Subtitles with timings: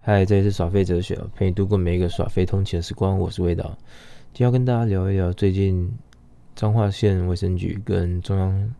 [0.00, 3.18] 嗨，这里是耍废哲学，陪你度过每一个耍废通勤的时光。
[3.18, 3.64] 我是魏导，
[4.32, 5.92] 今天要跟大家聊一聊最近
[6.56, 8.74] 彰化县卫生局跟中央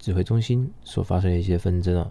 [0.00, 2.10] 指挥中心所发生的一些纷争啊。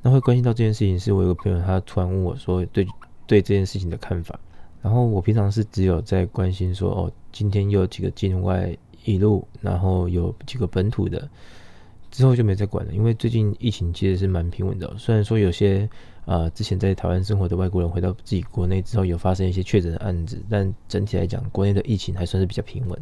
[0.00, 2.86] 那会关心到这件事情，是我有个朋友，他突然问我说对
[3.26, 4.38] 对这件事情的看法。
[4.80, 8.72] 然后我平常是只有在关心说，哦，今天又有几个境外
[9.04, 11.28] 一路，然后有几个本土的。
[12.14, 14.88] 之后就没再管了，因为最近疫情其实是蛮平稳的。
[14.96, 15.90] 虽然说有些
[16.26, 22.96] 呃之前在台湾生活的外国人回到自己国内之后有发生一些确诊的案子，但整体来讲，国内的疫情还算是比较平稳，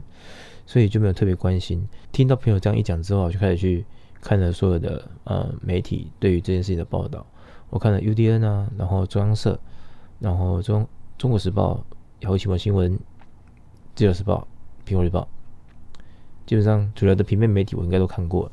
[0.64, 1.86] 所以就没有特别关心。
[2.10, 3.84] 听到朋友这样一讲之后，我就开始去
[4.22, 7.26] 看了所有的呃媒体对于这件事情的报道。
[7.68, 9.60] 我看了 UDN 啊，然后中央社，
[10.20, 10.88] 然后中
[11.18, 11.84] 中国时报、
[12.20, 12.98] 雅虎奇闻新闻、
[13.94, 14.48] 自由时报、
[14.86, 15.28] 苹果日报，
[16.46, 18.52] 基本上主流的平面媒体我应该都看过了。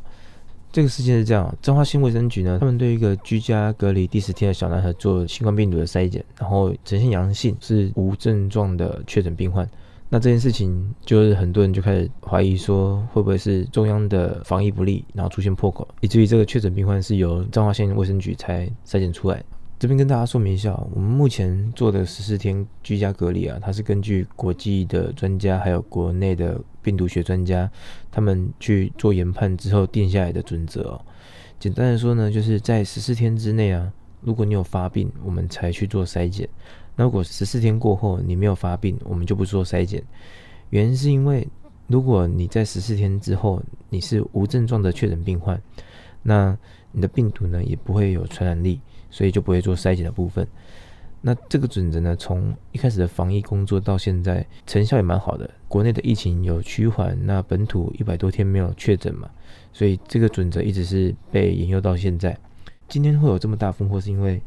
[0.71, 9.67] 这个事件是这样，彰化县卫生局呢，他们对一个居家隔离第十天的小男孩做新冠病毒的筛检，然后呈现阳性，是无症状的确诊病患。
[10.11, 19.43] 那这件事情就是很多人就开始怀疑说，会不会是中央的防疫不力，然后出现破口，以至于这个确诊病患是由彰化县卫生局才筛检出来。
[19.79, 27.71] 这边跟大家说明一下，我们目前做的十四天居家隔离啊，它是根据国际的专家还有国内的病毒学专家
[28.11, 31.01] 他们去做研判之后定下来的准则哦。
[31.61, 36.45] 简单的说呢，就是在十四天之内啊，如果你有发病，我们才去做筛检；
[36.97, 40.03] 那如果十四天过后你没有发病，我们就不做筛检。
[40.71, 41.47] 原因是因为
[41.87, 45.61] 如果你在十四天之后你是无症状的确诊病患，
[46.21, 46.57] 那
[46.91, 48.81] 你的病毒呢也不会有传染力。
[49.09, 50.47] 所以就不会做筛检的部分。
[51.21, 55.49] 那这个准则呢，从一开始的防疫工作到现在，成效也蛮好的。
[55.67, 59.29] 国内的疫情有趋缓，那本土一百多天没有确诊嘛，
[59.73, 62.37] 所以这个准则一直是被沿用到现在。
[62.87, 64.41] 今天会有这么大风波，是因为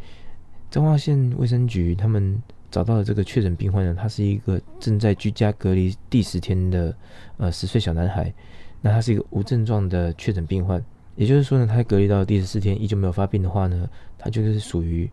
[0.70, 6.96] 彰化县卫生局他们找到了这个确诊病患呢，他是一个正在居家隔离第十天的
[7.36, 8.33] 呃十岁小男孩，
[8.80, 10.83] 那他是一个无症状的确诊病患。
[11.14, 15.11] 也就是说呢，他隔离到第十四天依旧没有发病的话呢，他就是属于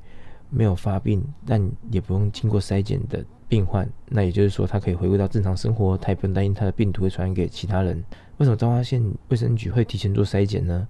[0.50, 3.88] 没有发病，但也不用经过筛检的病患。
[4.08, 8.04] 那也就是说，他可以回归到正常生活，他也不用担心他的病毒会传染给其他人。
[8.38, 10.88] 为什么彰化县卫生局会提前做筛检呢？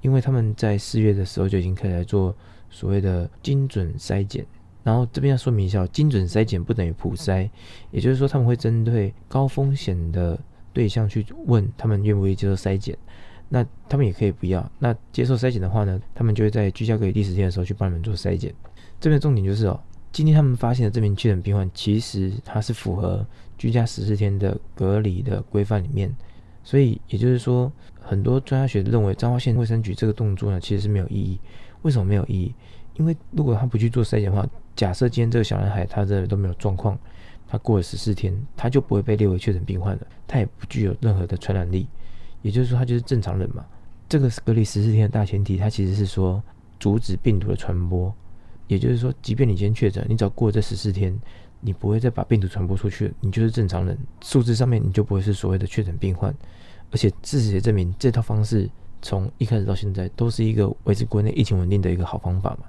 [0.00, 2.34] 因为他们在四月的时候就已经可以来做
[2.68, 4.44] 所谓的精准筛检。
[4.82, 7.48] 然后这边要说明一下，精准筛检不等于普筛，
[7.92, 10.36] 也就是说他们会针对高风险的
[10.72, 12.98] 对象去问他们愿不愿意接受筛检。
[13.54, 14.66] 那他们也可以不要。
[14.78, 18.50] 那接受筛检的话呢，他们就会在居家隔离第十天的时候去帮你们做筛检。
[18.98, 19.78] 这边重点就是哦，
[20.10, 23.26] 今天他们发现的这名确诊病患，其实他是符合
[23.58, 26.10] 居家十四天的隔离的规范里面。
[26.64, 27.70] 所以也就是说，
[28.00, 31.38] 很多专家学认为彰化县卫生局这个动作呢，其实是没有意义。
[31.82, 32.54] 为什么没有意义？
[32.94, 36.98] 因为如果他不去做筛检的话，假设今天这个小男孩他这都没有状况，
[37.46, 41.86] 他过了十四天，他就不会被列为确诊病患了，他也不具有任何的传染力。
[42.42, 43.64] 也就是说，他就是正常人嘛。
[44.08, 46.42] 这个隔离十四天的大前提，它其实是说
[46.78, 48.12] 阻止病毒的传播。
[48.68, 51.18] 也就是说，即便你今天确诊，你只要过了这十四天，
[51.60, 53.96] 你不会再把病毒传播出去，你就是正常人。
[54.22, 56.34] 数字上面你就不会是所谓的确诊病患。
[56.90, 58.68] 而且事实也证明，这套方式
[59.00, 62.66] 从一开始到现在都是一个维持国内疫情稳定的一个好方法嘛。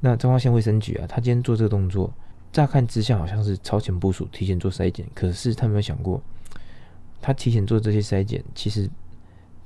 [0.00, 2.10] 那彰化县卫生局啊，他今天做这个动作，
[2.50, 5.06] 乍看之下好像是超前部署，提前做筛检。
[5.14, 6.22] 可是他没有想过，
[7.20, 8.88] 他提前做这些筛检，其实。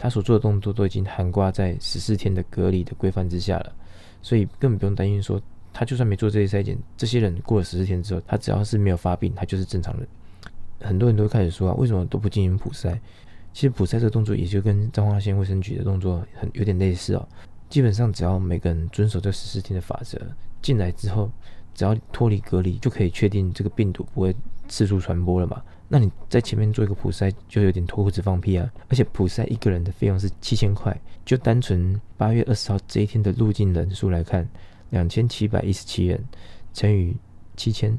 [0.02, 3.72] 他所做的动作都已经涵盖在十四天的隔离的规范之下了，
[4.20, 5.40] 所以根本不用担心说，
[5.72, 10.08] 他就算没做这些筛检，这些人过了十四天之后，他只要是没有发病，他就是正常人。
[10.80, 12.98] 很多人都开始说啊，为什么都不进行普筛？
[13.52, 17.24] 其实普筛这个动作也就跟彰化县卫生局的动作很有点类似哦。
[17.68, 20.20] 基本上只要每个人遵守这十四天的法则，
[20.60, 21.30] 进来之后，
[21.74, 24.34] 只要脱离隔离，就可以确定这个病毒不会
[24.66, 25.62] 四处传播了嘛。
[25.94, 28.66] 那你在前面做一个普筛，就有点脱裤子放屁啊！
[28.88, 34.48] 而且普筛一个人的费用是七千块，就单纯八月二十号这一天的入境人数来看，
[34.88, 36.18] 两千七百一十七人
[36.72, 37.14] 乘以
[37.58, 37.98] 七千，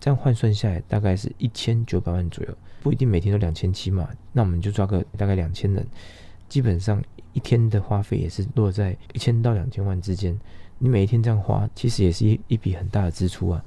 [0.00, 2.56] 这样换算下来大概是一千九百万左右。
[2.82, 5.86] 不一定每天都两千七嘛，那我们就抓个大概两千人，
[6.48, 10.34] 基本上一天的花费也是落在一千到两千万之间。
[10.78, 13.62] 你每一天这样花，其实也是一一笔很大的支出啊，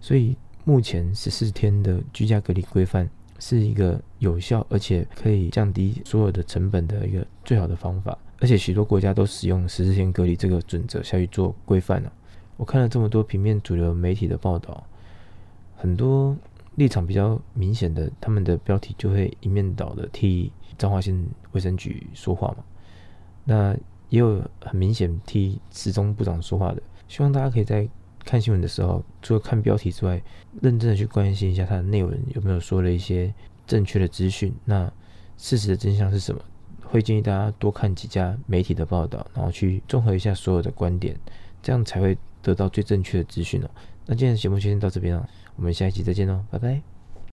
[0.00, 0.36] 所以。
[0.64, 3.08] 目前十四天的居家隔离规范
[3.38, 12.12] 是一个有效而且可以降低所有的成本的一个最好的方法，而且许多国家都使用十四天隔离这个准则下去做规范了。
[12.56, 14.82] 我看了这么多平面主流媒体的报道，
[15.76, 16.34] 很多
[16.76, 22.64] 立场比较明显的，他们的标题就会一面倒的替彰化县卫生局说话嘛。
[23.44, 23.76] 那
[24.08, 26.82] 也有很明显替时中部长说话的。
[27.06, 27.86] 希望大家可以在
[28.24, 30.20] 看新闻的时候，除了看标题之外，
[30.62, 33.32] 认真的去关心一下它的内文有没有说了一些
[33.66, 34.52] 正确的资讯。
[34.64, 34.90] 那
[35.36, 36.40] 事实的真相是什么？
[36.82, 41.16] 会建议大家多看几家媒体的报道，然后去综合一下所有的观点，
[41.62, 43.70] 这样才会得到最正确的资讯哦。
[44.06, 46.93] 那今天的节目就先到这边了，我们下一期再见哦，拜拜。